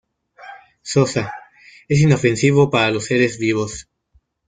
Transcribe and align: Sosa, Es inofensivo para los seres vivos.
Sosa, 0.81 1.31
Es 1.87 1.99
inofensivo 1.99 2.71
para 2.71 2.89
los 2.89 3.05
seres 3.05 3.37
vivos. 3.37 3.87